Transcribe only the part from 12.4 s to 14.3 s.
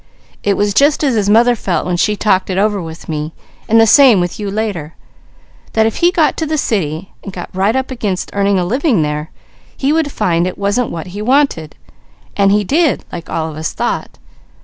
he did, like all of us thought.